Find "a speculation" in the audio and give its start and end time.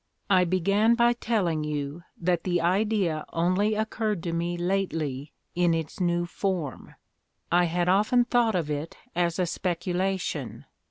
9.37-10.65